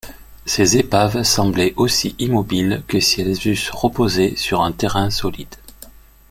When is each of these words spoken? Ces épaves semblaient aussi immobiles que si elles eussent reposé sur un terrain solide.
Ces 0.47 0.77
épaves 0.77 1.21
semblaient 1.21 1.75
aussi 1.77 2.15
immobiles 2.17 2.81
que 2.87 2.99
si 2.99 3.21
elles 3.21 3.47
eussent 3.47 3.69
reposé 3.69 4.35
sur 4.35 4.61
un 4.63 4.71
terrain 4.71 5.11
solide. 5.11 5.53